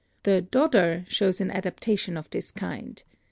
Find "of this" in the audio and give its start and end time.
2.17-2.49